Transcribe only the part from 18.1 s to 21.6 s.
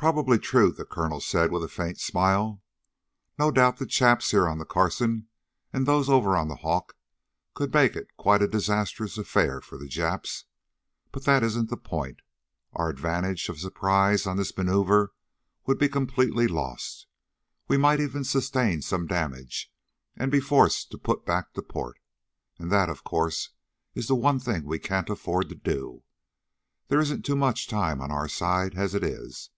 sustain some damage, and be forced to put back to